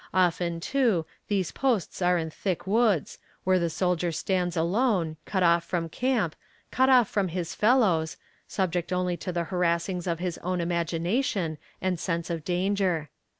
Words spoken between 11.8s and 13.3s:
and sense of danger.